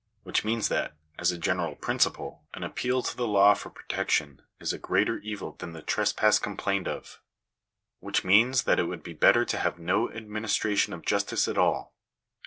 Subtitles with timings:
[0.23, 4.73] Which means that, as a general principle, an appeal to the law for protection is
[4.73, 7.21] a greater evil than the trespass complained of.
[7.99, 11.93] Which means that it would be better to have no administration of justice at all